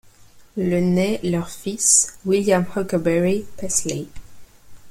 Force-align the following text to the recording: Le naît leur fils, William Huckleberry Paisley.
Le 0.57 0.79
naît 0.79 1.19
leur 1.21 1.47
fils, 1.51 2.17
William 2.25 2.65
Huckleberry 2.75 3.45
Paisley. 3.57 4.07